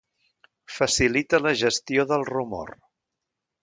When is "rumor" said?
2.35-2.77